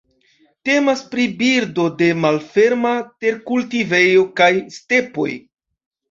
Temas 0.67 1.01
pri 1.09 1.25
birdo 1.41 1.83
de 1.99 2.07
malferma 2.21 2.93
terkultivejoj 3.25 4.23
kaj 4.41 4.49
stepoj. 4.79 5.29